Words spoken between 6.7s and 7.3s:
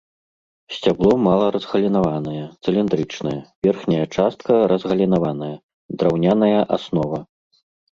аснова.